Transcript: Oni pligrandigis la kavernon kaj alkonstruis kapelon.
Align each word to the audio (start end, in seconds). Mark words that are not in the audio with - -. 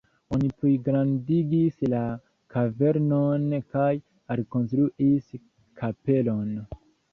Oni 0.35 0.47
pligrandigis 0.61 1.77
la 1.93 1.99
kavernon 2.55 3.47
kaj 3.75 3.93
alkonstruis 4.39 5.33
kapelon. 5.85 6.53